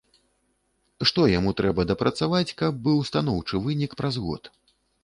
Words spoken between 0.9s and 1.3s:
Што